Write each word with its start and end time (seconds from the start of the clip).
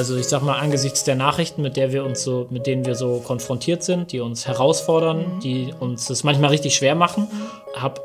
Also 0.00 0.16
ich 0.16 0.28
sag 0.28 0.42
mal, 0.42 0.58
angesichts 0.58 1.04
der 1.04 1.14
Nachrichten, 1.14 1.60
mit 1.60 1.76
der 1.76 1.92
wir 1.92 2.06
uns 2.06 2.22
so, 2.22 2.46
mit 2.48 2.66
denen 2.66 2.86
wir 2.86 2.94
so 2.94 3.22
konfrontiert 3.22 3.82
sind, 3.82 4.12
die 4.12 4.20
uns 4.20 4.46
herausfordern, 4.46 5.18
mhm. 5.18 5.40
die 5.40 5.74
uns 5.78 6.06
das 6.06 6.24
manchmal 6.24 6.48
richtig 6.48 6.74
schwer 6.74 6.94
machen, 6.94 7.28
habe 7.76 8.00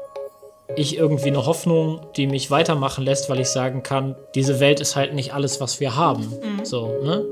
ich 0.76 0.98
irgendwie 0.98 1.30
eine 1.30 1.46
Hoffnung, 1.46 2.02
die 2.18 2.28
mich 2.28 2.52
weitermachen 2.52 3.06
lässt, 3.06 3.30
weil 3.30 3.40
ich 3.40 3.48
sagen 3.48 3.82
kann, 3.82 4.18
diese 4.36 4.60
Welt 4.60 4.82
ist 4.82 4.98
halt 4.98 5.14
nicht 5.14 5.34
alles, 5.34 5.62
was 5.62 5.80
wir 5.80 5.96
haben. 5.96 6.24
Mhm. 6.24 6.66
So, 6.66 6.92
ne? 7.02 7.24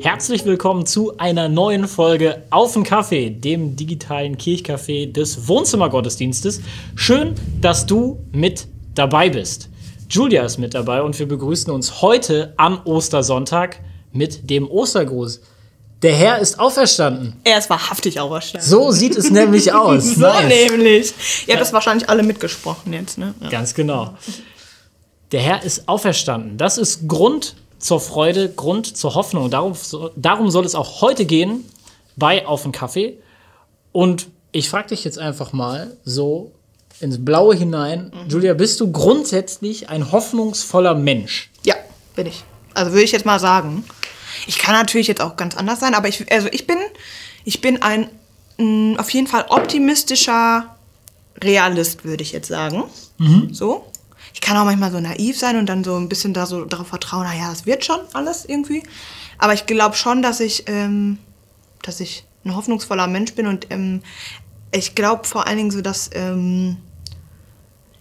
Herzlich 0.00 0.46
willkommen 0.46 0.86
zu 0.86 1.18
einer 1.18 1.50
neuen 1.50 1.86
Folge 1.86 2.44
Auf 2.48 2.72
den 2.72 2.84
Kaffee, 2.84 3.28
dem 3.28 3.76
digitalen 3.76 4.38
Kirchcafé 4.38 5.12
des 5.12 5.48
Wohnzimmergottesdienstes. 5.48 6.62
Schön, 6.94 7.34
dass 7.60 7.84
du 7.84 8.20
mit 8.32 8.68
dabei 8.94 9.28
bist. 9.28 9.68
Julia 10.10 10.44
ist 10.44 10.58
mit 10.58 10.74
dabei 10.74 11.02
und 11.02 11.16
wir 11.20 11.28
begrüßen 11.28 11.72
uns 11.72 12.02
heute 12.02 12.52
am 12.56 12.80
Ostersonntag 12.84 13.80
mit 14.12 14.50
dem 14.50 14.68
Ostergruß. 14.68 15.40
Der 16.02 16.14
Herr 16.14 16.38
ist 16.40 16.58
auferstanden. 16.58 17.36
Er 17.44 17.58
ist 17.58 17.70
wahrhaftig 17.70 18.18
auferstanden. 18.18 18.68
So 18.68 18.90
sieht 18.90 19.16
es 19.16 19.30
nämlich 19.30 19.72
aus. 19.74 20.14
so 20.16 20.22
nice. 20.22 20.70
nämlich. 20.70 21.14
Ihr 21.46 21.54
habt 21.54 21.60
das 21.62 21.72
wahrscheinlich 21.72 22.08
alle 22.08 22.24
mitgesprochen 22.24 22.92
jetzt, 22.92 23.18
ne? 23.18 23.34
Ja. 23.40 23.50
Ganz 23.50 23.72
genau. 23.74 24.14
Der 25.30 25.40
Herr 25.40 25.62
ist 25.62 25.88
auferstanden. 25.88 26.58
Das 26.58 26.76
ist 26.76 27.06
Grund 27.06 27.54
zur 27.78 28.00
Freude, 28.00 28.48
Grund 28.48 28.96
zur 28.96 29.14
Hoffnung. 29.14 29.48
Darum, 29.48 29.74
darum 30.16 30.50
soll 30.50 30.64
es 30.64 30.74
auch 30.74 31.02
heute 31.02 31.24
gehen 31.24 31.64
bei 32.16 32.46
Auf 32.46 32.62
den 32.62 32.72
Kaffee. 32.72 33.18
Und 33.92 34.26
ich 34.50 34.68
frage 34.70 34.88
dich 34.88 35.04
jetzt 35.04 35.20
einfach 35.20 35.52
mal 35.52 35.96
so 36.04 36.50
ins 37.00 37.24
Blaue 37.24 37.54
hinein. 37.54 38.12
Mhm. 38.14 38.28
Julia, 38.28 38.54
bist 38.54 38.80
du 38.80 38.92
grundsätzlich 38.92 39.88
ein 39.88 40.12
hoffnungsvoller 40.12 40.94
Mensch? 40.94 41.50
Ja, 41.64 41.74
bin 42.14 42.26
ich. 42.26 42.44
Also 42.74 42.92
würde 42.92 43.04
ich 43.04 43.12
jetzt 43.12 43.26
mal 43.26 43.40
sagen. 43.40 43.84
Ich 44.46 44.58
kann 44.58 44.74
natürlich 44.74 45.08
jetzt 45.08 45.20
auch 45.20 45.36
ganz 45.36 45.56
anders 45.56 45.80
sein, 45.80 45.94
aber 45.94 46.08
ich, 46.08 46.30
also 46.32 46.48
ich 46.52 46.66
bin, 46.66 46.78
ich 47.44 47.60
bin 47.60 47.82
ein 47.82 48.08
mh, 48.58 48.64
mm, 48.64 48.96
auf 48.98 49.10
jeden 49.10 49.26
Fall 49.26 49.46
optimistischer 49.48 50.76
Realist, 51.42 52.04
würde 52.04 52.22
ich 52.22 52.32
jetzt 52.32 52.48
sagen. 52.48 52.84
Mhm. 53.18 53.52
So. 53.52 53.86
Ich 54.32 54.40
kann 54.40 54.56
auch 54.56 54.64
manchmal 54.64 54.92
so 54.92 55.00
naiv 55.00 55.38
sein 55.38 55.56
und 55.56 55.66
dann 55.66 55.82
so 55.82 55.96
ein 55.96 56.08
bisschen 56.08 56.32
da 56.32 56.46
so 56.46 56.64
darauf 56.64 56.86
vertrauen, 56.86 57.24
naja, 57.24 57.50
das 57.50 57.66
wird 57.66 57.84
schon 57.84 58.00
alles 58.12 58.44
irgendwie. 58.44 58.82
Aber 59.38 59.54
ich 59.54 59.66
glaube 59.66 59.96
schon, 59.96 60.22
dass 60.22 60.40
ich, 60.40 60.64
ähm, 60.66 61.18
dass 61.82 62.00
ich 62.00 62.24
ein 62.44 62.54
hoffnungsvoller 62.54 63.06
Mensch 63.06 63.34
bin 63.34 63.46
und 63.46 63.66
ähm, 63.70 64.02
ich 64.72 64.94
glaube 64.94 65.24
vor 65.24 65.46
allen 65.46 65.56
Dingen 65.56 65.70
so, 65.70 65.80
dass 65.80 66.10
ähm, 66.14 66.76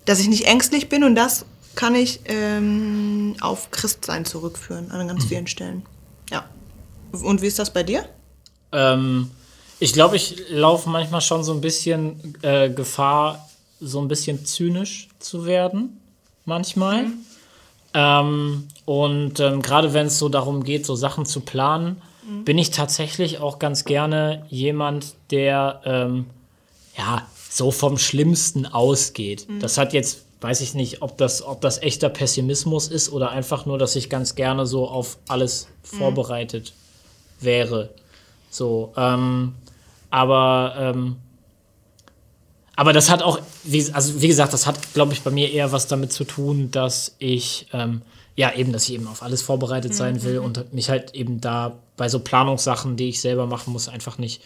dass 0.09 0.19
ich 0.19 0.27
nicht 0.27 0.47
ängstlich 0.47 0.89
bin 0.89 1.03
und 1.03 1.13
das 1.13 1.45
kann 1.75 1.93
ich 1.93 2.21
ähm, 2.25 3.35
auf 3.41 3.69
Christsein 3.69 4.25
zurückführen 4.25 4.89
an 4.89 5.07
ganz 5.07 5.25
mhm. 5.25 5.27
vielen 5.27 5.47
Stellen. 5.47 5.85
Ja. 6.31 6.45
Und 7.11 7.43
wie 7.43 7.45
ist 7.45 7.59
das 7.59 7.71
bei 7.71 7.83
dir? 7.83 8.05
Ähm, 8.71 9.29
ich 9.79 9.93
glaube, 9.93 10.15
ich 10.15 10.49
laufe 10.49 10.89
manchmal 10.89 11.21
schon 11.21 11.43
so 11.43 11.53
ein 11.53 11.61
bisschen 11.61 12.35
äh, 12.41 12.71
Gefahr, 12.71 13.47
so 13.79 14.01
ein 14.01 14.07
bisschen 14.07 14.45
zynisch 14.47 15.09
zu 15.19 15.45
werden. 15.45 16.01
Manchmal. 16.43 17.03
Mhm. 17.03 17.25
Ähm, 17.93 18.67
und 18.85 19.39
ähm, 19.39 19.61
gerade 19.61 19.93
wenn 19.93 20.07
es 20.07 20.17
so 20.17 20.27
darum 20.27 20.63
geht, 20.63 20.87
so 20.87 20.95
Sachen 20.95 21.27
zu 21.27 21.41
planen, 21.41 22.01
mhm. 22.27 22.45
bin 22.45 22.57
ich 22.57 22.71
tatsächlich 22.71 23.41
auch 23.41 23.59
ganz 23.59 23.85
gerne 23.85 24.43
jemand, 24.49 25.13
der 25.29 25.81
ähm, 25.85 26.25
ja 26.97 27.27
so 27.49 27.71
vom 27.71 27.97
Schlimmsten 27.97 28.65
ausgeht. 28.65 29.47
Mhm. 29.49 29.59
Das 29.59 29.77
hat 29.77 29.93
jetzt, 29.93 30.23
weiß 30.41 30.61
ich 30.61 30.75
nicht, 30.75 31.01
ob 31.01 31.17
das, 31.17 31.41
ob 31.41 31.61
das 31.61 31.81
echter 31.81 32.09
Pessimismus 32.09 32.87
ist 32.87 33.11
oder 33.11 33.31
einfach 33.31 33.65
nur, 33.65 33.77
dass 33.77 33.95
ich 33.95 34.09
ganz 34.09 34.35
gerne 34.35 34.65
so 34.65 34.87
auf 34.87 35.17
alles 35.27 35.67
mhm. 35.91 35.97
vorbereitet 35.97 36.73
wäre. 37.41 37.89
So, 38.51 38.93
ähm, 38.95 39.55
aber, 40.11 40.75
ähm, 40.77 41.17
aber 42.75 42.93
das 42.93 43.09
hat 43.09 43.21
auch, 43.23 43.39
wie, 43.63 43.91
also 43.91 44.21
wie 44.21 44.27
gesagt, 44.27 44.53
das 44.53 44.65
hat, 44.65 44.93
glaube 44.93 45.13
ich, 45.13 45.21
bei 45.21 45.31
mir 45.31 45.51
eher 45.51 45.71
was 45.71 45.87
damit 45.87 46.13
zu 46.13 46.23
tun, 46.23 46.71
dass 46.71 47.15
ich, 47.19 47.67
ähm, 47.73 48.01
ja, 48.35 48.53
eben, 48.53 48.71
dass 48.71 48.83
ich 48.83 48.93
eben 48.93 49.07
auf 49.07 49.21
alles 49.21 49.41
vorbereitet 49.41 49.93
sein 49.93 50.15
mhm. 50.15 50.23
will 50.23 50.39
und 50.39 50.73
mich 50.73 50.89
halt 50.89 51.13
eben 51.13 51.41
da 51.41 51.77
bei 51.97 52.07
so 52.09 52.19
Planungssachen, 52.19 52.95
die 52.95 53.09
ich 53.09 53.21
selber 53.21 53.47
machen 53.47 53.73
muss, 53.73 53.89
einfach 53.89 54.17
nicht 54.17 54.41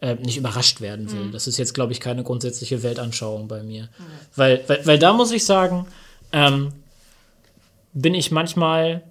äh, 0.00 0.14
nicht 0.14 0.36
überrascht 0.36 0.80
werden 0.80 1.10
will. 1.12 1.24
Mhm. 1.24 1.32
Das 1.32 1.46
ist 1.46 1.58
jetzt, 1.58 1.74
glaube 1.74 1.92
ich, 1.92 2.00
keine 2.00 2.22
grundsätzliche 2.22 2.82
Weltanschauung 2.82 3.48
bei 3.48 3.62
mir. 3.62 3.82
Mhm. 3.82 4.04
Weil, 4.34 4.64
weil, 4.66 4.86
weil 4.86 4.98
da 4.98 5.12
muss 5.12 5.30
ich 5.30 5.44
sagen, 5.44 5.86
ähm, 6.32 6.72
bin 7.92 8.14
ich 8.14 8.30
manchmal, 8.30 9.02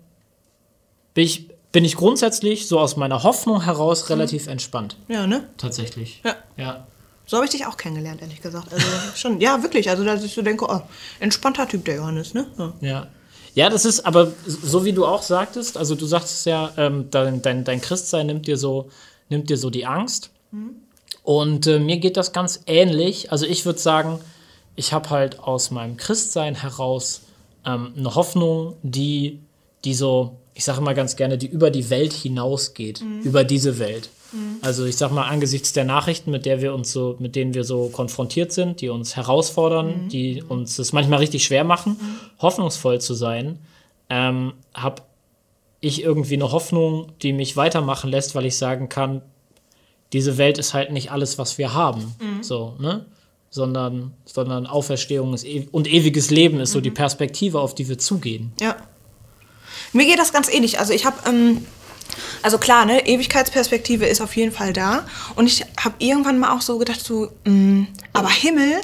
bin 1.14 1.26
ich, 1.26 1.50
bin 1.72 1.86
ich 1.86 1.96
grundsätzlich 1.96 2.68
so 2.68 2.80
aus 2.80 2.98
meiner 2.98 3.24
Hoffnung 3.24 3.62
heraus 3.62 4.04
mhm. 4.04 4.14
relativ 4.14 4.46
mhm. 4.46 4.54
entspannt. 4.54 4.96
Ja, 5.08 5.28
ne? 5.28 5.48
Tatsächlich. 5.58 6.22
Ja. 6.24 6.36
ja. 6.58 6.88
So 7.28 7.38
habe 7.38 7.46
ich 7.46 7.52
dich 7.52 7.68
auch 7.68 7.78
kennengelernt, 7.78 8.24
ehrlich 8.24 8.42
gesagt. 8.42 8.74
Also 8.74 8.88
schon, 9.16 9.40
ja, 9.40 9.62
wirklich. 9.62 9.90
Also, 9.92 10.04
dass 10.04 10.24
ich 10.24 10.34
so 10.34 10.42
denke, 10.42 10.66
oh, 10.68 10.82
entspannter 11.20 11.68
Typ 11.68 11.86
der 11.86 11.98
Johannes, 11.98 12.34
ne? 12.34 12.48
Ja. 12.58 12.74
ja. 12.82 13.08
ja. 13.54 13.70
das 13.70 13.86
ist 13.86 14.08
aber 14.08 14.32
so 14.48 14.84
wie 14.86 14.94
du 14.94 15.06
auch 15.06 15.22
sagtest, 15.22 15.78
also 15.78 15.94
du 15.94 16.08
sagtest 16.08 16.48
ja, 16.48 16.72
ähm, 16.78 17.12
dein, 17.12 17.44
dein, 17.44 17.64
dein 17.64 17.82
Christsein 17.82 18.26
nimmt 18.26 18.48
dir 18.48 18.58
so, 18.58 18.90
nimmt 19.30 19.52
dir 19.52 19.58
so 19.58 19.70
die 19.70 19.86
Angst. 19.86 20.32
Und 21.24 21.68
äh, 21.68 21.80
mir 21.80 21.98
geht 21.98 22.18
das 22.18 22.34
ganz 22.34 22.62
ähnlich. 22.66 23.32
Also 23.32 23.46
ich 23.46 23.66
würde 23.66 23.80
sagen, 23.80 24.20
ich 24.76 24.94
habe 24.94 25.10
halt 25.10 25.40
aus 25.40 25.72
meinem 25.72 25.98
Christsein 25.98 26.56
heraus 26.56 27.22
ähm, 27.66 27.94
eine 27.98 28.16
Hoffnung, 28.16 28.76
die, 28.82 29.40
die 29.84 29.94
so, 29.94 30.38
ich 30.54 30.64
sage 30.64 30.80
immer 30.80 30.94
ganz 30.94 31.16
gerne, 31.16 31.38
die 31.38 31.48
über 31.48 31.70
die 31.70 31.90
Welt 31.90 32.14
hinausgeht, 32.14 33.02
mhm. 33.02 33.22
über 33.22 33.44
diese 33.44 33.80
Welt. 33.80 34.10
Mhm. 34.32 34.58
Also 34.62 34.86
ich 34.86 34.96
sage 34.96 35.14
mal, 35.14 35.28
angesichts 35.28 35.74
der 35.74 35.86
Nachrichten, 35.86 36.32
mit 36.32 36.46
der 36.46 36.62
wir 36.62 36.74
uns 36.74 36.92
so, 36.92 37.16
mit 37.20 37.36
denen 37.36 37.54
wir 37.54 37.64
so 37.64 37.90
konfrontiert 37.90 38.52
sind, 38.52 38.82
die 38.82 38.90
uns 38.90 39.16
herausfordern, 39.16 40.06
mhm. 40.06 40.10
die 40.10 40.44
uns 40.48 40.78
das 40.78 40.94
manchmal 40.94 41.20
richtig 41.20 41.44
schwer 41.44 41.64
machen, 41.64 41.98
mhm. 42.00 42.42
hoffnungsvoll 42.42 43.02
zu 43.02 43.14
sein, 43.14 43.60
ähm, 44.10 44.54
habe 44.74 45.02
ich 45.82 46.04
irgendwie 46.04 46.36
eine 46.36 46.52
Hoffnung, 46.52 47.12
die 47.22 47.34
mich 47.34 47.56
weitermachen 47.56 48.10
lässt, 48.10 48.36
weil 48.36 48.46
ich 48.46 48.58
sagen 48.58 48.90
kann, 48.90 49.22
diese 50.14 50.38
Welt 50.38 50.58
ist 50.58 50.74
halt 50.74 50.92
nicht 50.92 51.12
alles, 51.12 51.38
was 51.38 51.58
wir 51.58 51.74
haben. 51.74 52.16
Mhm. 52.20 52.44
So, 52.44 52.76
ne? 52.80 53.06
Sondern, 53.52 54.14
sondern 54.26 54.68
Auferstehung 54.68 55.34
ist 55.34 55.44
e 55.44 55.68
und 55.72 55.88
ewiges 55.88 56.30
Leben 56.30 56.60
ist 56.60 56.70
mhm. 56.70 56.74
so 56.74 56.82
die 56.82 56.90
mhm. 56.92 56.96
Perspektive, 56.96 57.60
auf 57.60 57.76
die 57.76 57.88
wir 57.90 57.98
zugehen. 57.98 58.52
Ja. 58.60 58.76
Mir 59.94 60.06
geht 60.06 60.20
das 60.20 60.34
ganz 60.34 60.50
ähnlich. 60.50 60.80
Also 60.80 60.94
ich 60.94 61.06
habe, 61.06 61.18
ähm, 61.28 61.66
also 62.42 62.58
klar, 62.58 62.86
ne, 62.86 63.08
Ewigkeitsperspektive 63.08 64.06
ist 64.06 64.22
auf 64.22 64.36
jeden 64.36 64.52
Fall 64.52 64.74
da. 64.74 65.06
Und 65.36 65.48
ich 65.48 65.66
habe 65.80 65.96
irgendwann 66.00 66.40
mal 66.40 66.56
auch 66.56 66.62
so 66.62 66.78
gedacht, 66.78 67.04
so, 67.04 67.32
mh, 67.46 67.52
mm, 67.52 67.88
aber 68.14 68.30
Himmel, 68.30 68.82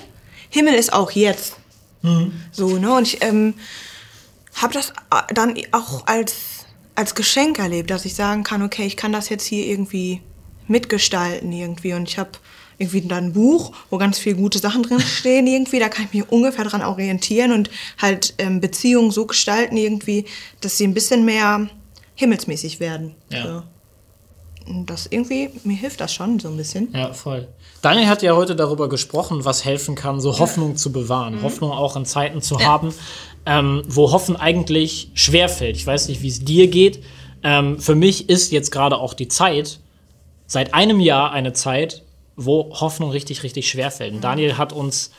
Himmel 0.50 0.74
ist 0.76 0.94
auch 0.94 1.12
jetzt. 1.12 1.58
Mhm. 2.02 2.34
So, 2.52 2.78
ne? 2.78 2.94
Und 2.94 3.08
ich 3.08 3.24
ähm, 3.24 3.56
habe 4.56 4.74
das 4.74 4.90
äh, 4.90 5.34
dann 5.34 5.56
auch 5.72 6.08
als, 6.08 6.66
als 6.96 7.14
Geschenk 7.14 7.60
erlebt, 7.60 7.90
dass 7.90 8.06
ich 8.06 8.16
sagen 8.16 8.44
kann, 8.44 8.62
okay, 8.62 8.86
ich 8.86 8.98
kann 8.98 9.12
das 9.12 9.30
jetzt 9.30 9.46
hier 9.46 9.66
irgendwie 9.66 10.22
mitgestalten 10.68 11.52
irgendwie. 11.52 11.94
Und 11.94 12.10
ich 12.10 12.18
habe 12.18 12.32
irgendwie 12.78 13.02
dann 13.02 13.26
ein 13.26 13.34
Buch, 13.34 13.72
wo 13.90 13.98
ganz 13.98 14.18
viele 14.18 14.36
gute 14.36 14.60
Sachen 14.60 14.84
drin 14.84 15.00
stehen 15.00 15.48
irgendwie. 15.48 15.80
Da 15.80 15.90
kann 15.90 16.06
ich 16.06 16.14
mich 16.14 16.30
ungefähr 16.32 16.66
dran 16.66 16.82
orientieren 16.82 17.52
und 17.52 17.70
halt 18.02 18.34
ähm, 18.38 18.60
Beziehungen 18.60 19.12
so 19.12 19.26
gestalten 19.26 19.78
irgendwie, 19.78 20.26
dass 20.62 20.78
sie 20.78 20.86
ein 20.86 20.94
bisschen 20.94 21.26
mehr 21.26 21.70
himmelsmäßig 22.16 22.80
werden. 22.80 23.16
Ja. 23.32 23.44
So. 23.44 23.64
Und 24.68 24.90
das 24.90 25.08
irgendwie, 25.10 25.52
mir 25.64 25.78
hilft 25.78 26.02
das 26.02 26.14
schon 26.14 26.40
so 26.40 26.48
ein 26.48 26.58
bisschen. 26.58 26.90
Ja, 26.92 27.14
voll. 27.14 27.48
Daniel 27.82 28.08
hat 28.08 28.24
ja 28.24 28.36
heute 28.36 28.56
darüber 28.56 28.90
gesprochen, 28.90 29.46
was 29.46 29.64
helfen 29.64 29.94
kann, 29.94 30.20
so 30.20 30.40
Hoffnung 30.40 30.72
ja. 30.72 30.76
zu 30.76 30.92
bewahren. 30.92 31.36
Mhm. 31.36 31.42
Hoffnung 31.44 31.72
auch 31.72 31.96
in 31.96 32.06
Zeiten 32.06 32.42
zu 32.42 32.58
ja. 32.58 32.66
haben, 32.66 32.94
ähm, 33.46 33.84
wo 33.88 34.12
Hoffen 34.12 34.36
eigentlich 34.36 35.12
schwerfällt. 35.14 35.76
Ich 35.76 35.86
weiß 35.86 36.08
nicht, 36.08 36.24
wie 36.24 36.30
es 36.30 36.44
dir 36.44 36.68
geht. 36.68 37.04
Ähm, 37.44 37.80
für 37.80 37.94
mich 37.94 38.28
ist 38.28 38.52
jetzt 38.52 38.72
gerade 38.72 38.98
auch 38.98 39.14
die 39.14 39.28
Zeit, 39.28 39.80
seit 40.48 40.74
einem 40.74 41.00
Jahr 41.00 41.32
eine 41.32 41.54
Zeit, 41.54 42.04
wo 42.36 42.74
Hoffnung 42.80 43.12
richtig, 43.12 43.44
richtig 43.44 43.70
schwer 43.70 43.92
fällt. 43.92 44.14
Und 44.14 44.22
Daniel 44.22 44.58
hat 44.58 44.74
uns, 44.74 45.12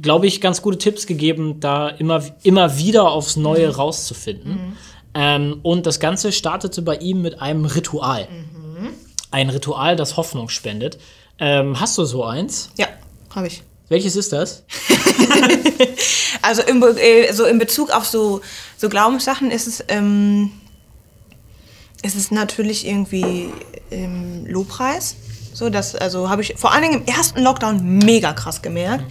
glaube 0.00 0.26
ich, 0.26 0.40
ganz 0.40 0.62
gute 0.62 0.78
Tipps 0.78 1.06
gegeben, 1.06 1.60
da 1.60 1.88
immer, 1.88 2.22
immer 2.42 2.78
wieder 2.78 3.10
aufs 3.10 3.36
Neue 3.36 3.68
mhm. 3.68 3.74
rauszufinden. 3.74 4.52
Mhm. 4.52 4.76
Ähm, 5.14 5.60
und 5.62 5.86
das 5.86 6.00
Ganze 6.00 6.32
startete 6.32 6.82
bei 6.82 6.96
ihm 6.96 7.22
mit 7.22 7.40
einem 7.40 7.64
Ritual. 7.64 8.28
Mhm. 8.30 8.90
Ein 9.30 9.50
Ritual, 9.50 9.96
das 9.96 10.16
Hoffnung 10.16 10.48
spendet. 10.48 10.98
Ähm, 11.38 11.78
hast 11.80 11.96
du 11.98 12.04
so 12.04 12.24
eins? 12.24 12.70
Ja, 12.76 12.86
habe 13.34 13.46
ich. 13.46 13.62
Welches 13.88 14.16
ist 14.16 14.32
das? 14.32 14.64
also 16.42 16.62
in, 16.62 16.82
äh, 16.82 17.32
so 17.32 17.44
in 17.44 17.58
Bezug 17.58 17.90
auf 17.90 18.06
so, 18.06 18.40
so 18.76 18.88
Glaubenssachen 18.88 19.50
ist 19.50 19.66
es, 19.66 19.84
ähm, 19.88 20.50
ist 22.06 22.16
es 22.16 22.30
natürlich 22.30 22.86
irgendwie 22.86 23.50
im 23.90 24.46
Lobpreis. 24.46 25.16
So, 25.52 25.70
das 25.70 25.94
also 25.94 26.28
habe 26.28 26.42
ich 26.42 26.54
vor 26.58 26.72
allen 26.72 26.82
Dingen 26.82 27.00
im 27.00 27.06
ersten 27.06 27.40
Lockdown 27.40 27.82
mega 27.82 28.34
krass 28.34 28.60
gemerkt. 28.60 29.04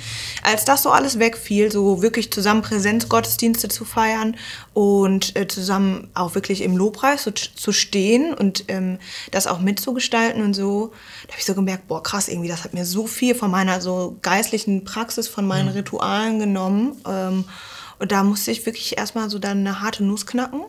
Als 0.44 0.63
das 0.63 0.83
so 0.83 0.92
alles 0.92 1.18
wegfiel, 1.18 1.71
so 1.71 2.03
wirklich 2.03 2.31
zusammen 2.31 2.62
Präsenzgottesdienste 2.62 3.68
zu 3.68 3.83
feiern 3.83 4.38
und 4.75 5.36
äh, 5.36 5.47
zusammen 5.47 6.12
auch 6.13 6.36
wirklich 6.36 6.62
im 6.62 6.77
Lobpreis 6.77 7.24
so, 7.24 7.31
zu 7.31 7.71
stehen 7.71 8.31
und 8.36 8.65
ähm, 8.68 9.00
das 9.31 9.47
auch 9.47 9.59
mitzugestalten 9.59 10.44
und 10.44 10.53
so, 10.53 10.92
da 11.25 11.31
habe 11.31 11.39
ich 11.39 11.45
so 11.45 11.56
gemerkt, 11.56 11.88
boah 11.88 12.03
krass, 12.03 12.27
irgendwie, 12.27 12.50
das 12.50 12.63
hat 12.63 12.75
mir 12.75 12.86
so 12.86 13.07
viel 13.07 13.33
von 13.33 13.50
meiner 13.50 13.81
so 13.81 14.19
geistlichen 14.21 14.83
Praxis, 14.83 15.27
von 15.27 15.47
meinen 15.47 15.69
Ritualen 15.69 16.38
genommen. 16.38 16.95
Ähm, 17.09 17.45
und 17.97 18.12
da 18.12 18.24
musste 18.24 18.51
ich 18.51 18.68
wirklich 18.68 19.00
erstmal 19.00 19.31
so 19.31 19.39
dann 19.39 19.59
eine 19.59 19.81
harte 19.81 20.03
Nuss 20.03 20.27
knacken. 20.27 20.62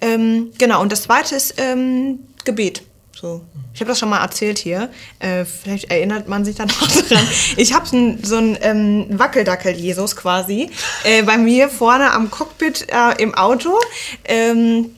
Ähm, 0.00 0.50
genau, 0.58 0.80
und 0.82 0.92
das 0.92 1.02
zweite 1.02 1.34
ist 1.34 1.54
ähm, 1.58 2.20
Gebet. 2.44 2.82
So. 3.20 3.42
Ich 3.74 3.80
habe 3.80 3.88
das 3.88 3.98
schon 3.98 4.10
mal 4.10 4.22
erzählt 4.22 4.58
hier. 4.58 4.90
Äh, 5.18 5.44
vielleicht 5.44 5.90
erinnert 5.90 6.28
man 6.28 6.44
sich 6.44 6.56
dann 6.56 6.68
noch 6.80 6.88
dran. 7.08 7.26
Ich 7.56 7.72
habe 7.72 7.86
so 8.22 8.36
einen 8.36 8.58
ähm, 8.60 9.06
Wackeldackel-Jesus 9.10 10.14
quasi 10.14 10.70
äh, 11.04 11.22
bei 11.22 11.36
mir 11.36 11.68
vorne 11.68 12.12
am 12.12 12.30
Cockpit 12.30 12.86
äh, 12.88 13.20
im 13.20 13.34
Auto. 13.34 13.78
Ähm, 14.24 14.90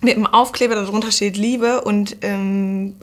mit 0.00 0.14
einem 0.14 0.26
Aufkleber, 0.26 0.76
darunter 0.76 1.10
steht 1.10 1.36
Liebe 1.36 1.80
und 1.80 2.18
ähm, 2.22 2.96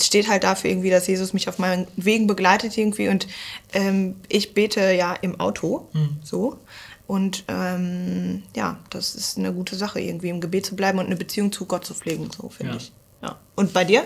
steht 0.00 0.28
halt 0.28 0.44
dafür 0.44 0.70
irgendwie, 0.70 0.90
dass 0.90 1.06
Jesus 1.06 1.32
mich 1.32 1.48
auf 1.48 1.58
meinen 1.58 1.88
Wegen 1.96 2.28
begleitet 2.28 2.78
irgendwie 2.78 3.08
und 3.08 3.26
ähm, 3.72 4.14
ich 4.28 4.54
bete 4.54 4.92
ja 4.92 5.14
im 5.14 5.40
Auto, 5.40 5.88
so. 6.22 6.58
Und 7.08 7.44
ähm, 7.48 8.42
ja, 8.54 8.78
das 8.90 9.14
ist 9.16 9.36
eine 9.38 9.52
gute 9.52 9.74
Sache, 9.76 9.98
irgendwie 9.98 10.28
im 10.28 10.40
Gebet 10.40 10.66
zu 10.66 10.76
bleiben 10.76 10.98
und 11.00 11.06
eine 11.06 11.16
Beziehung 11.16 11.50
zu 11.50 11.64
Gott 11.64 11.84
zu 11.84 11.94
pflegen, 11.94 12.28
so 12.30 12.48
finde 12.50 12.74
Ja. 12.74 12.78
ich. 12.78 12.92
Ja. 13.22 13.36
Und 13.56 13.72
bei 13.72 13.84
dir? 13.84 14.04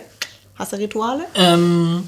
Hast 0.54 0.72
du 0.72 0.76
Rituale? 0.78 1.24
Ähm, 1.34 2.04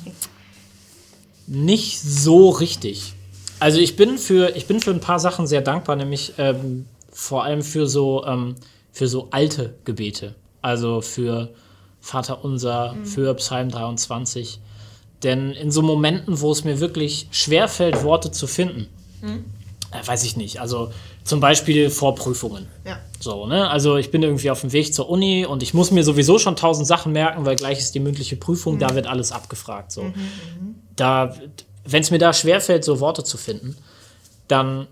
nicht 1.47 2.01
so 2.01 2.49
richtig. 2.51 3.13
Also 3.61 3.79
ich 3.79 3.97
bin 3.97 4.19
für, 4.19 4.57
ich 4.57 4.67
bin 4.67 4.81
für 4.81 4.91
ein 4.93 5.01
paar 5.01 5.19
Sachen 5.19 5.47
sehr 5.47 5.61
dankbar, 5.63 5.97
nämlich 5.97 6.35
ähm, 6.39 6.87
vor 7.13 7.45
allem 7.45 7.63
für 7.63 7.87
so, 7.89 8.25
ähm, 8.25 8.55
für 8.93 9.09
so 9.09 9.29
alte 9.31 9.75
Gebete. 9.85 10.35
Also 10.63 11.01
für 11.01 11.51
Vater 12.01 12.45
Unser, 12.45 12.97
für 13.05 13.35
Psalm 13.35 13.69
23. 13.71 14.61
Denn 15.23 15.51
in 15.53 15.71
so 15.71 15.83
Momenten, 15.83 16.41
wo 16.41 16.53
es 16.53 16.65
mir 16.65 16.79
wirklich 16.81 17.27
schwerfällt, 17.31 18.05
Worte 18.05 18.31
zu 18.31 18.47
finden, 18.47 18.87
äh, 19.95 20.07
weiß 20.07 20.25
ich 20.25 20.37
nicht. 20.37 20.61
Also 20.61 20.93
zum 21.23 21.41
Beispiel 21.41 21.91
vor 21.91 22.15
Prüfungen. 22.15 22.67
Ja. 22.85 22.99
So, 23.21 23.47
ne? 23.47 23.69
Also 23.71 23.97
ich 23.97 24.11
bin 24.11 24.23
irgendwie 24.23 24.51
auf 24.51 24.61
dem 24.61 24.73
Weg 24.73 24.93
zur 24.95 25.09
Uni 25.09 25.47
und 25.47 25.63
ich 25.63 25.75
muss 25.75 25.91
mir 25.91 26.05
sowieso 26.05 26.39
schon 26.39 26.57
tausend 26.57 26.87
Sachen 26.87 27.13
merken, 27.13 27.45
weil 27.45 27.57
gleich 27.57 27.79
ist 27.79 27.95
die 27.95 28.01
mündliche 28.01 28.37
Prüfung, 28.37 28.79
da 28.79 28.95
wird 28.95 29.07
alles 29.07 29.33
abgefragt. 29.33 29.93
So. 29.93 30.13
Da, 30.97 31.35
wenn 31.85 32.03
es 32.03 32.11
mir 32.11 32.19
da 32.19 32.33
schwerfällt, 32.33 32.85
so 32.85 33.01
Worte 33.01 33.25
zu 33.25 33.37
finden, 33.37 33.77
dann, 34.49 34.87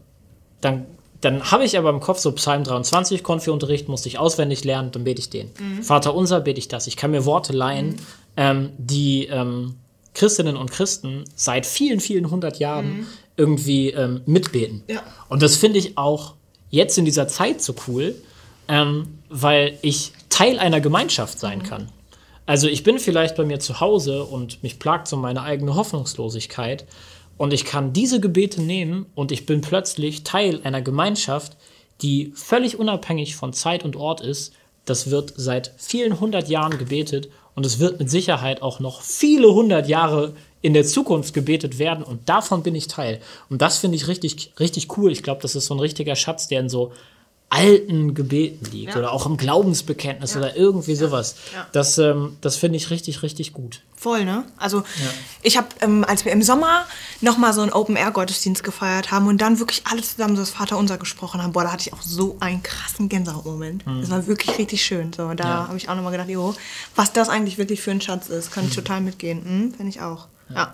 dann, 0.61 0.87
dann 1.21 1.51
habe 1.51 1.65
ich 1.65 1.77
aber 1.77 1.91
im 1.91 2.01
Kopf 2.01 2.19
so 2.19 2.33
Psalm 2.33 2.65
23, 2.65 3.23
Konfi-Unterricht, 3.23 3.89
musste 3.89 4.09
ich 4.09 4.19
auswendig 4.19 4.65
lernen, 4.65 4.91
dann 4.93 5.05
bete 5.05 5.21
ich 5.21 5.31
den. 5.31 5.51
Vater 5.83 6.15
unser, 6.15 6.41
bete 6.41 6.59
ich 6.59 6.69
das. 6.69 6.87
Ich 6.87 6.97
kann 6.97 7.11
mir 7.11 7.25
Worte 7.25 7.53
leihen, 7.53 7.97
ähm, 8.37 8.71
die 8.79 9.27
ähm, 9.27 9.77
Christinnen 10.15 10.57
und 10.57 10.71
Christen 10.71 11.25
seit 11.35 11.67
vielen, 11.67 12.01
vielen 12.01 12.31
hundert 12.31 12.59
Jahren 12.59 13.07
irgendwie 13.37 13.91
ähm, 13.91 14.23
mitbeten. 14.27 14.83
Ja. 14.89 15.03
Und 15.29 15.43
das 15.43 15.57
finde 15.57 15.79
ich 15.79 15.97
auch 15.97 16.35
jetzt 16.71 16.99
in 16.99 17.05
dieser 17.05 17.29
Zeit 17.29 17.63
so 17.63 17.75
cool, 17.87 18.15
ähm, 18.69 19.19
weil 19.29 19.79
ich 19.83 20.13
Teil 20.29 20.59
einer 20.59 20.81
Gemeinschaft 20.81 21.39
sein 21.39 21.63
kann. 21.63 21.89
Also 22.47 22.67
ich 22.69 22.83
bin 22.83 22.99
vielleicht 22.99 23.37
bei 23.37 23.45
mir 23.45 23.61
zu 23.61 23.81
Hause 23.81 24.25
und 24.25 24.63
mich 24.63 24.79
plagt 24.79 25.07
so 25.09 25.17
meine 25.17 25.43
eigene 25.43 25.75
Hoffnungslosigkeit 25.75 26.87
und 27.37 27.53
ich 27.53 27.65
kann 27.65 27.93
diese 27.93 28.21
Gebete 28.21 28.61
nehmen 28.61 29.07
und 29.15 29.33
ich 29.33 29.47
bin 29.47 29.61
plötzlich 29.61 30.25
Teil 30.25 30.61
einer 30.65 30.83
Gemeinschaft, 30.83 31.57
die 32.01 32.33
völlig 32.35 32.79
unabhängig 32.79 33.37
von 33.37 33.53
Zeit 33.53 33.85
und 33.85 33.97
Ort 33.97 34.21
ist. 34.21 34.53
Das 34.85 35.11
wird 35.11 35.33
seit 35.37 35.73
vielen 35.77 36.19
hundert 36.19 36.49
Jahren 36.49 36.79
gebetet 36.79 37.29
und 37.55 37.65
es 37.65 37.79
wird 37.79 38.01
mit 38.01 38.11
Sicherheit 38.11 38.63
auch 38.63 38.81
noch 38.81 39.03
viele 39.03 39.53
hundert 39.55 39.89
Jahre 39.89 40.35
in 40.63 40.73
der 40.75 40.85
Zukunft 40.85 41.35
gebetet 41.35 41.79
werden 41.79 42.03
und 42.05 42.29
davon 42.29 42.63
bin 42.63 42.75
ich 42.75 42.87
Teil. 42.89 43.21
Und 43.51 43.61
das 43.63 43.79
finde 43.79 43.97
ich 43.97 44.07
richtig, 44.09 44.53
richtig 44.59 44.97
cool. 44.97 45.13
Ich 45.13 45.23
glaube, 45.23 45.43
das 45.43 45.55
ist 45.57 45.67
so 45.67 45.75
ein 45.75 45.81
richtiger 45.81 46.17
Schatz, 46.17 46.49
der 46.49 46.61
in 46.61 46.69
so 46.69 46.93
alten 47.55 48.15
Gebeten 48.15 48.65
liegt 48.73 48.93
Ja. 48.95 48.99
oder 48.99 49.13
auch 49.13 49.27
im 49.27 49.37
Glaubensbekenntnis 49.37 50.33
Ja. 50.33 50.39
oder 50.41 50.57
irgendwie 50.57 50.95
sowas. 50.95 51.35
Ja. 51.53 51.67
Das, 51.73 51.99
ähm, 51.99 52.39
das 52.41 52.57
finde 52.57 52.79
ich 52.79 52.89
richtig, 52.89 53.23
richtig 53.23 53.53
gut. 53.53 53.83
Voll, 53.95 54.25
ne? 54.25 54.45
Also 54.57 54.83
ich 55.43 55.59
habe, 55.59 55.67
ähm, 55.83 56.03
als 56.09 56.25
wir 56.25 56.33
im 56.33 56.41
Sommer 56.43 56.87
nochmal 57.21 57.53
so 57.53 57.61
einen 57.61 57.71
Open-Air-Gottesdienst 57.73 58.65
gefeiert 58.65 59.11
haben 59.11 59.27
und 59.27 59.43
dann 59.43 59.59
wirklich 59.59 59.83
alle 59.85 60.01
zusammen 60.01 60.35
so 60.35 60.41
das 60.43 60.51
Vaterunser 60.51 60.97
gesprochen 60.97 61.43
haben, 61.43 61.53
boah, 61.53 61.65
da 61.65 61.73
hatte 61.73 61.83
ich 61.89 61.93
auch 61.93 62.01
so 62.01 62.37
einen 62.41 62.63
krassen 62.63 63.11
Gänsehautmoment. 63.11 63.85
Das 64.01 64.09
war 64.11 64.27
wirklich 64.27 64.57
richtig 64.59 64.83
schön. 64.83 65.13
So, 65.13 65.35
da 65.35 65.69
habe 65.69 65.77
ich 65.77 65.91
auch 65.91 65.95
nochmal 65.95 66.13
gedacht, 66.13 66.31
jo, 66.31 66.55
was 66.97 67.13
das 67.13 67.29
eigentlich 67.29 67.59
wirklich 67.59 67.83
für 67.83 67.91
ein 67.91 68.01
Schatz 68.01 68.29
ist, 68.29 68.51
kann 68.51 68.67
ich 68.67 68.75
total 68.75 69.03
mitgehen. 69.03 69.45
Hm, 69.45 69.75
Finde 69.75 69.91
ich 69.91 70.01
auch. 70.01 70.27
Ja. 70.55 70.73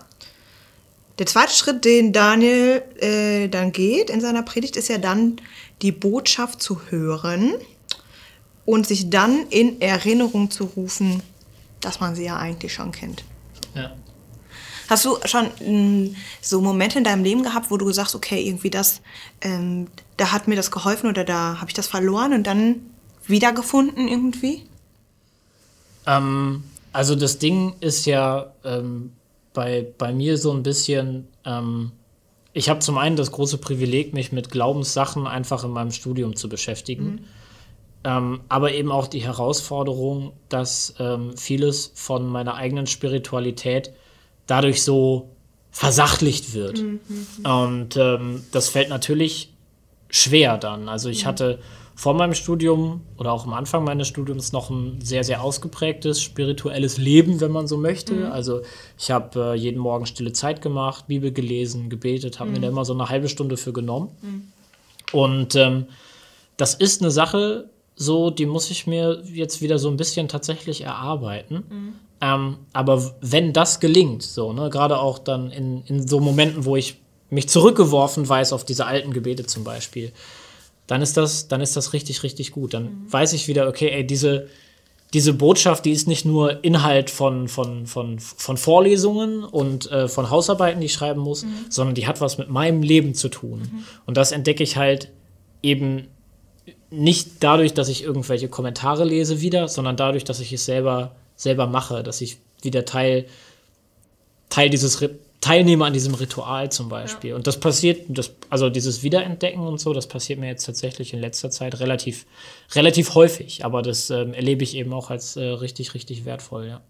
Der 1.19 1.25
zweite 1.25 1.53
Schritt, 1.53 1.83
den 1.83 2.13
Daniel 2.13 2.81
äh, 2.99 3.49
dann 3.49 3.71
geht 3.71 4.09
in 4.09 4.21
seiner 4.21 4.41
Predigt, 4.41 4.77
ist 4.77 4.87
ja 4.87 4.97
dann 4.97 5.41
die 5.81 5.91
Botschaft 5.91 6.61
zu 6.61 6.81
hören 6.89 7.53
und 8.65 8.87
sich 8.87 9.09
dann 9.09 9.47
in 9.49 9.81
Erinnerung 9.81 10.49
zu 10.49 10.63
rufen, 10.63 11.21
dass 11.81 11.99
man 11.99 12.15
sie 12.15 12.25
ja 12.25 12.37
eigentlich 12.37 12.73
schon 12.73 12.91
kennt. 12.91 13.23
Ja. 13.75 13.91
Hast 14.89 15.05
du 15.05 15.17
schon 15.25 15.49
mh, 15.59 16.15
so 16.41 16.61
Momente 16.61 16.97
in 16.97 17.03
deinem 17.03 17.23
Leben 17.23 17.43
gehabt, 17.43 17.69
wo 17.69 17.77
du 17.77 17.91
sagst, 17.91 18.15
okay, 18.15 18.41
irgendwie 18.41 18.69
das, 18.69 19.01
ähm, 19.41 19.87
da 20.17 20.31
hat 20.31 20.47
mir 20.47 20.55
das 20.55 20.71
geholfen 20.71 21.09
oder 21.09 21.23
da 21.23 21.57
habe 21.59 21.69
ich 21.69 21.73
das 21.73 21.87
verloren 21.87 22.33
und 22.33 22.47
dann 22.47 22.77
wiedergefunden 23.27 24.07
irgendwie? 24.07 24.65
Ähm, 26.07 26.63
also 26.91 27.15
das 27.15 27.37
Ding 27.37 27.75
ist 27.81 28.05
ja 28.05 28.51
ähm, 28.63 29.11
bei, 29.59 29.85
bei 29.97 30.13
mir 30.13 30.37
so 30.37 30.53
ein 30.53 30.63
bisschen, 30.63 31.27
ähm, 31.43 31.91
ich 32.53 32.69
habe 32.69 32.79
zum 32.79 32.97
einen 32.97 33.17
das 33.17 33.29
große 33.33 33.57
Privileg, 33.57 34.13
mich 34.13 34.31
mit 34.31 34.51
Glaubenssachen 34.51 35.27
einfach 35.27 35.65
in 35.65 35.71
meinem 35.71 35.91
Studium 35.91 36.37
zu 36.37 36.47
beschäftigen. 36.47 37.25
Ähm, 38.05 38.39
aber 38.47 38.71
eben 38.71 38.89
auch 38.89 39.07
die 39.07 39.21
Herausforderung, 39.21 40.31
dass 40.47 40.93
ähm, 40.97 41.35
vieles 41.35 41.91
von 41.93 42.25
meiner 42.25 42.55
eigenen 42.55 42.87
Spiritualität 42.87 43.91
dadurch 44.47 44.81
so 44.81 45.31
versachlicht 45.71 46.53
wird. 46.53 46.79
Und 47.43 47.97
ähm, 47.97 48.45
das 48.53 48.69
fällt 48.69 48.87
natürlich 48.87 49.53
schwer 50.09 50.57
dann. 50.57 50.87
Also 50.87 51.09
ich 51.09 51.25
hatte 51.25 51.59
vor 51.99 52.13
meinem 52.13 52.33
Studium 52.33 53.01
oder 53.17 53.33
auch 53.33 53.45
am 53.45 53.51
Anfang 53.51 53.83
meines 53.83 54.07
Studiums 54.07 54.53
noch 54.53 54.69
ein 54.69 55.01
sehr, 55.01 55.25
sehr 55.25 55.43
ausgeprägtes 55.43 56.21
spirituelles 56.21 56.97
Leben, 56.97 57.41
wenn 57.41 57.51
man 57.51 57.67
so 57.67 57.75
möchte. 57.75 58.31
Also 58.31 58.61
ich 58.97 59.11
habe 59.11 59.37
äh, 59.37 59.55
jeden 59.55 59.79
Morgen 59.81 60.05
stille 60.05 60.31
Zeit 60.31 60.61
gemacht, 60.61 61.07
Bibel 61.07 61.33
gelesen, 61.33 61.89
gebetet, 61.89 62.39
habe 62.39 62.51
mir 62.51 62.61
da 62.61 62.69
immer 62.69 62.85
so 62.85 62.93
eine 62.93 63.09
halbe 63.09 63.27
Stunde 63.27 63.57
für 63.57 63.73
genommen. 63.73 64.11
Und 65.11 65.55
ähm, 65.55 65.87
das 66.55 66.73
ist 66.73 67.01
eine 67.01 67.11
Sache, 67.11 67.69
so, 67.97 68.29
die 68.29 68.45
muss 68.45 68.71
ich 68.71 68.87
mir 68.87 69.21
jetzt 69.25 69.61
wieder 69.61 69.77
so 69.77 69.89
ein 69.89 69.97
bisschen 69.97 70.29
tatsächlich 70.29 70.85
erarbeiten. 70.85 71.65
Ähm, 72.21 72.59
aber 72.71 73.13
wenn 73.19 73.51
das 73.51 73.81
gelingt, 73.81 74.23
so, 74.23 74.53
ne, 74.53 74.69
gerade 74.69 74.99
auch 74.99 75.19
dann 75.19 75.51
in, 75.51 75.83
in 75.83 76.07
so 76.07 76.21
Momenten, 76.21 76.63
wo 76.63 76.77
ich 76.77 76.95
mich 77.29 77.49
zurückgeworfen 77.49 78.29
weiß 78.29 78.53
auf 78.53 78.63
diese 78.63 78.85
alten 78.85 79.11
Gebete 79.11 79.45
zum 79.45 79.65
Beispiel, 79.65 80.13
dann 80.89 81.03
ist 81.03 81.17
das, 81.17 81.47
dann 81.47 81.61
ist 81.61 81.77
das 81.77 81.93
richtig, 81.93 82.23
richtig 82.23 82.51
gut. 82.51 82.73
Dann 82.73 83.05
weiß 83.09 83.33
ich 83.33 83.47
wieder, 83.47 83.67
okay, 83.67 83.89
ey, 83.89 84.07
diese, 84.07 84.47
diese 85.13 85.33
Botschaft, 85.33 85.85
die 85.85 85.91
ist 85.91 86.07
nicht 86.07 86.25
nur 86.25 86.63
Inhalt 86.63 87.11
von, 87.11 87.47
von, 87.47 87.85
von, 87.85 88.17
von 88.17 88.57
Vorlesungen 88.57 89.43
und 89.43 89.91
äh, 89.91 90.07
von 90.07 90.31
Hausarbeiten, 90.31 90.79
die 90.79 90.87
ich 90.87 90.93
schreiben 90.93 91.21
muss, 91.21 91.45
sondern 91.69 91.93
die 91.93 92.07
hat 92.07 92.21
was 92.21 92.39
mit 92.39 92.49
meinem 92.49 92.81
Leben 92.81 93.13
zu 93.13 93.29
tun. 93.29 93.83
Und 94.07 94.17
das 94.17 94.31
entdecke 94.31 94.63
ich 94.63 94.77
halt 94.77 95.11
eben 95.61 96.07
nicht 96.89 97.43
dadurch, 97.43 97.75
dass 97.75 97.87
ich 97.87 98.03
irgendwelche 98.03 98.49
Kommentare 98.49 99.05
lese 99.05 99.41
wieder, 99.41 99.67
sondern 99.67 99.95
dadurch, 99.95 100.23
dass 100.23 100.39
ich 100.39 100.51
es 100.53 100.65
selber, 100.65 101.15
selber 101.35 101.67
mache, 101.67 102.01
dass 102.01 102.19
ich 102.19 102.39
wieder 102.63 102.83
Teil, 102.85 103.27
Teil 104.49 104.71
dieses 104.71 105.01
teilnehme 105.41 105.85
an 105.85 105.93
diesem 105.93 106.13
Ritual 106.13 106.71
zum 106.71 106.89
Beispiel. 106.89 107.33
Und 107.33 107.47
das 107.47 107.59
passiert, 107.59 108.05
das, 108.09 108.31
also 108.49 108.69
dieses 108.69 109.03
Wiederentdecken 109.03 109.61
und 109.61 109.79
so, 109.79 109.93
das 109.93 110.07
passiert 110.07 110.39
mir 110.39 110.47
jetzt 110.47 110.65
tatsächlich 110.65 111.13
in 111.13 111.19
letzter 111.19 111.49
Zeit 111.49 111.79
relativ, 111.79 112.25
relativ 112.73 113.15
häufig. 113.15 113.63
Aber 113.63 113.81
das 113.81 114.09
ähm, 114.09 114.33
erlebe 114.33 114.63
ich 114.63 114.75
eben 114.75 114.93
auch 114.93 115.09
als 115.09 115.37
äh, 115.37 115.43
richtig, 115.43 115.93
richtig 115.93 116.25
wertvoll, 116.25 116.67
ja. 116.67 116.81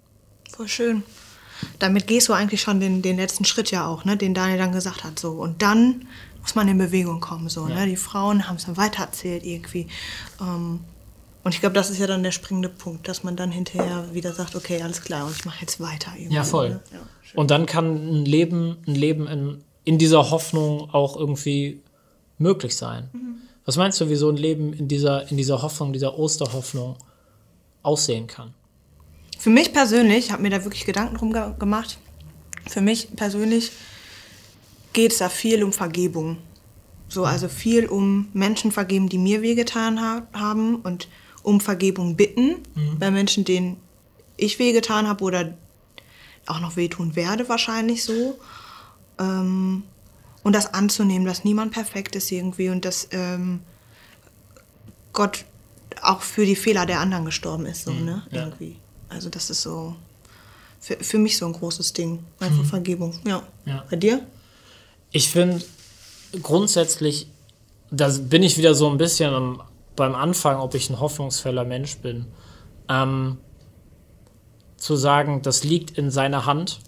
Voll 0.51 0.67
schön. 0.67 1.03
Damit 1.77 2.07
gehst 2.07 2.29
du 2.29 2.33
eigentlich 2.33 2.61
schon 2.61 2.79
den, 2.79 3.01
den 3.01 3.17
letzten 3.17 3.45
Schritt 3.45 3.69
ja 3.69 3.85
auch, 3.85 4.05
ne, 4.05 4.17
den 4.17 4.33
Daniel 4.33 4.57
dann 4.57 4.71
gesagt 4.71 5.03
hat. 5.03 5.19
So. 5.19 5.31
Und 5.31 5.61
dann 5.61 6.07
muss 6.41 6.55
man 6.55 6.67
in 6.67 6.77
Bewegung 6.77 7.19
kommen. 7.19 7.49
So, 7.49 7.67
ne? 7.67 7.85
Die 7.85 7.97
Frauen 7.97 8.47
haben 8.47 8.55
es 8.55 8.65
dann 8.65 8.77
weitererzählt 8.77 9.45
irgendwie. 9.45 9.87
Ähm, 10.41 10.79
Und 11.43 11.53
ich 11.53 11.61
glaube, 11.61 11.73
das 11.73 11.89
ist 11.89 11.99
ja 11.99 12.07
dann 12.07 12.21
der 12.23 12.31
springende 12.31 12.69
Punkt, 12.69 13.07
dass 13.07 13.23
man 13.23 13.35
dann 13.35 13.51
hinterher 13.51 14.13
wieder 14.13 14.33
sagt, 14.33 14.55
okay, 14.55 14.81
alles 14.81 15.01
klar, 15.01 15.25
und 15.25 15.35
ich 15.35 15.45
mache 15.45 15.61
jetzt 15.61 15.79
weiter. 15.79 16.11
irgendwie, 16.17 16.35
Ja, 16.35 16.43
voll. 16.43 16.69
ne? 16.69 16.81
Ja. 16.91 16.99
Und 17.35 17.49
dann 17.51 17.65
kann 17.65 17.95
ein 17.95 18.25
Leben, 18.25 18.77
ein 18.87 18.95
Leben 18.95 19.27
in, 19.27 19.63
in 19.85 19.97
dieser 19.97 20.31
Hoffnung 20.31 20.89
auch 20.93 21.15
irgendwie 21.15 21.81
möglich 22.37 22.75
sein. 22.75 23.09
Was 23.65 23.77
meinst 23.77 24.01
du, 24.01 24.09
wie 24.09 24.15
so 24.15 24.29
ein 24.29 24.37
Leben 24.37 24.73
in 24.73 24.87
dieser, 24.87 25.29
in 25.29 25.37
dieser 25.37 25.61
Hoffnung, 25.61 25.93
dieser 25.93 26.17
Osterhoffnung 26.17 26.97
aussehen 27.83 28.27
kann? 28.27 28.53
Für 29.37 29.49
mich 29.49 29.71
persönlich, 29.71 30.25
ich 30.25 30.31
habe 30.31 30.41
mir 30.41 30.49
da 30.49 30.63
wirklich 30.65 30.85
Gedanken 30.85 31.15
drum 31.15 31.31
ge 31.31 31.53
gemacht, 31.57 31.97
für 32.67 32.81
mich 32.81 33.15
persönlich 33.15 33.71
geht 34.93 35.11
es 35.13 35.19
da 35.19 35.29
viel 35.29 35.63
um 35.63 35.71
Vergebung. 35.71 36.37
So, 37.07 37.23
also 37.25 37.47
viel 37.47 37.85
um 37.87 38.27
Menschen 38.33 38.71
vergeben, 38.71 39.07
die 39.09 39.17
mir 39.17 39.41
wehgetan 39.41 39.99
ha 40.01 40.27
haben 40.33 40.75
und 40.77 41.07
um 41.43 41.61
Vergebung 41.61 42.15
bitten 42.15 42.57
bei 42.97 43.11
Menschen, 43.11 43.45
denen 43.45 43.77
ich 44.37 44.59
wehgetan 44.59 45.07
habe 45.07 45.23
oder 45.23 45.53
auch 46.45 46.59
noch 46.59 46.75
wehtun 46.75 47.15
werde, 47.15 47.47
wahrscheinlich 47.49 48.03
so. 48.03 48.39
Ähm, 49.19 49.83
und 50.43 50.53
das 50.53 50.73
anzunehmen, 50.73 51.25
dass 51.25 51.43
niemand 51.43 51.71
perfekt 51.71 52.15
ist 52.15 52.31
irgendwie 52.31 52.69
und 52.69 52.85
dass 52.85 53.07
ähm, 53.11 53.61
Gott 55.13 55.45
auch 56.01 56.21
für 56.21 56.45
die 56.45 56.55
Fehler 56.55 56.85
der 56.85 57.01
anderen 57.01 57.25
gestorben 57.25 57.65
ist, 57.65 57.83
so, 57.83 57.91
ne? 57.91 58.23
ja. 58.31 58.45
Irgendwie. 58.45 58.77
Also 59.09 59.29
das 59.29 59.49
ist 59.49 59.61
so 59.61 59.95
für, 60.79 60.95
für 60.95 61.17
mich 61.17 61.37
so 61.37 61.45
ein 61.45 61.53
großes 61.53 61.93
Ding. 61.93 62.23
Einfach 62.39 62.65
Vergebung. 62.65 63.13
Ja. 63.25 63.43
Ja. 63.65 63.85
Bei 63.89 63.97
dir? 63.97 64.25
Ich 65.11 65.29
finde 65.29 65.63
grundsätzlich, 66.41 67.27
da 67.91 68.07
bin 68.09 68.43
ich 68.43 68.57
wieder 68.57 68.75
so 68.75 68.89
ein 68.89 68.97
bisschen 68.97 69.33
am, 69.33 69.61
beim 69.99 70.15
Anfang, 70.15 70.59
ob 70.59 70.73
ich 70.73 70.89
ein 70.89 70.99
hoffnungsvoller 70.99 71.65
Mensch 71.65 71.97
bin. 71.97 72.25
Ähm, 72.89 73.37
zu 74.77 74.95
sagen, 74.95 75.41
das 75.41 75.63
liegt 75.63 75.97
in 75.97 76.09
seiner 76.09 76.45
Hand. 76.45 76.79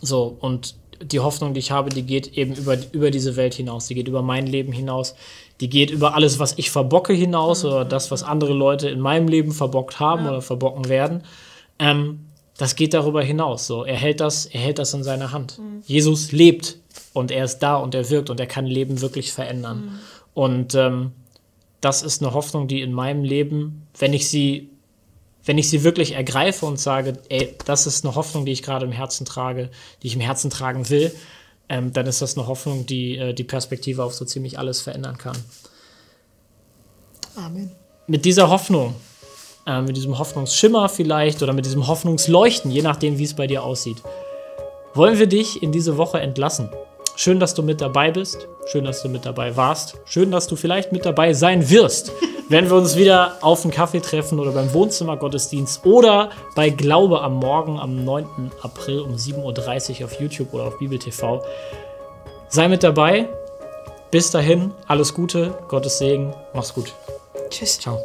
So, 0.00 0.36
und 0.40 0.76
die 1.02 1.20
Hoffnung, 1.20 1.54
die 1.54 1.60
ich 1.60 1.70
habe, 1.70 1.90
die 1.90 2.02
geht 2.02 2.36
eben 2.36 2.54
über, 2.54 2.76
über 2.92 3.10
diese 3.10 3.36
Welt 3.36 3.54
hinaus, 3.54 3.86
die 3.86 3.94
geht 3.94 4.08
über 4.08 4.22
mein 4.22 4.46
Leben 4.46 4.72
hinaus, 4.72 5.14
die 5.60 5.68
geht 5.68 5.90
über 5.90 6.14
alles, 6.14 6.38
was 6.38 6.56
ich 6.58 6.70
verbocke 6.70 7.12
hinaus 7.12 7.64
oder 7.64 7.84
das, 7.84 8.10
was 8.10 8.22
andere 8.22 8.52
Leute 8.52 8.88
in 8.88 9.00
meinem 9.00 9.28
Leben 9.28 9.52
verbockt 9.52 10.00
haben 10.00 10.26
oder 10.26 10.42
verbocken 10.42 10.88
werden. 10.88 11.22
Ähm, 11.78 12.26
das 12.56 12.76
geht 12.76 12.92
darüber 12.92 13.22
hinaus. 13.22 13.66
So, 13.66 13.84
er 13.84 13.96
hält 13.96 14.20
das, 14.20 14.46
er 14.46 14.60
hält 14.60 14.78
das 14.78 14.92
in 14.92 15.02
seiner 15.02 15.32
Hand. 15.32 15.58
Jesus 15.86 16.32
lebt 16.32 16.78
und 17.12 17.30
er 17.30 17.44
ist 17.44 17.58
da 17.60 17.76
und 17.76 17.94
er 17.94 18.10
wirkt 18.10 18.30
und 18.30 18.40
er 18.40 18.46
kann 18.46 18.66
Leben 18.66 19.00
wirklich 19.00 19.32
verändern. 19.32 20.00
Und 20.34 20.74
ähm, 20.74 21.12
das 21.80 22.02
ist 22.02 22.22
eine 22.22 22.34
Hoffnung, 22.34 22.68
die 22.68 22.82
in 22.82 22.92
meinem 22.92 23.24
Leben, 23.24 23.86
wenn 23.98 24.12
ich 24.12 24.28
sie, 24.28 24.70
wenn 25.44 25.58
ich 25.58 25.70
sie 25.70 25.82
wirklich 25.82 26.12
ergreife 26.12 26.66
und 26.66 26.78
sage, 26.78 27.14
ey, 27.28 27.56
das 27.64 27.86
ist 27.86 28.04
eine 28.04 28.14
Hoffnung, 28.14 28.44
die 28.44 28.52
ich 28.52 28.62
gerade 28.62 28.84
im 28.84 28.92
Herzen 28.92 29.24
trage, 29.24 29.70
die 30.02 30.08
ich 30.08 30.14
im 30.14 30.20
Herzen 30.20 30.50
tragen 30.50 30.88
will, 30.90 31.14
ähm, 31.68 31.92
dann 31.92 32.06
ist 32.06 32.20
das 32.20 32.36
eine 32.36 32.46
Hoffnung, 32.46 32.84
die 32.84 33.16
äh, 33.16 33.32
die 33.32 33.44
Perspektive 33.44 34.04
auf 34.04 34.14
so 34.14 34.24
ziemlich 34.24 34.58
alles 34.58 34.80
verändern 34.80 35.16
kann. 35.16 35.36
Amen. 37.36 37.70
Mit 38.06 38.24
dieser 38.24 38.50
Hoffnung, 38.50 38.94
äh, 39.66 39.80
mit 39.80 39.96
diesem 39.96 40.18
Hoffnungsschimmer 40.18 40.88
vielleicht 40.88 41.42
oder 41.42 41.52
mit 41.52 41.64
diesem 41.64 41.86
Hoffnungsleuchten, 41.86 42.70
je 42.70 42.82
nachdem, 42.82 43.18
wie 43.18 43.24
es 43.24 43.34
bei 43.34 43.46
dir 43.46 43.62
aussieht, 43.62 43.98
wollen 44.94 45.18
wir 45.18 45.26
dich 45.26 45.62
in 45.62 45.72
diese 45.72 45.96
Woche 45.96 46.20
entlassen. 46.20 46.68
Schön, 47.16 47.40
dass 47.40 47.54
du 47.54 47.62
mit 47.62 47.80
dabei 47.80 48.10
bist. 48.10 48.48
Schön, 48.66 48.84
dass 48.84 49.02
du 49.02 49.08
mit 49.08 49.26
dabei 49.26 49.56
warst. 49.56 49.98
Schön, 50.04 50.30
dass 50.30 50.46
du 50.46 50.56
vielleicht 50.56 50.92
mit 50.92 51.04
dabei 51.04 51.32
sein 51.32 51.68
wirst, 51.70 52.12
wenn 52.48 52.68
wir 52.68 52.76
uns 52.76 52.96
wieder 52.96 53.36
auf 53.40 53.62
einen 53.64 53.72
Kaffee 53.72 54.00
treffen 54.00 54.38
oder 54.38 54.52
beim 54.52 54.72
Wohnzimmergottesdienst 54.72 55.84
oder 55.84 56.30
bei 56.54 56.70
Glaube 56.70 57.22
am 57.22 57.34
Morgen 57.34 57.78
am 57.78 58.04
9. 58.04 58.52
April 58.62 59.00
um 59.00 59.14
7.30 59.14 60.00
Uhr 60.00 60.06
auf 60.06 60.20
YouTube 60.20 60.54
oder 60.54 60.64
auf 60.64 60.78
Bibel 60.78 60.98
TV. 60.98 61.42
Sei 62.48 62.68
mit 62.68 62.82
dabei. 62.82 63.28
Bis 64.10 64.30
dahin, 64.30 64.72
alles 64.88 65.14
Gute, 65.14 65.54
Gottes 65.68 65.98
Segen, 65.98 66.34
mach's 66.52 66.74
gut. 66.74 66.92
Tschüss. 67.48 67.78
Ciao. 67.78 67.98